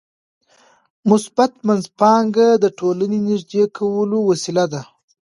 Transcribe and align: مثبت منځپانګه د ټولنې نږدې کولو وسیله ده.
مثبت 1.09 1.51
منځپانګه 1.67 2.47
د 2.63 2.65
ټولنې 2.79 3.19
نږدې 3.29 3.63
کولو 3.77 4.17
وسیله 4.29 4.65
ده. 4.73 4.81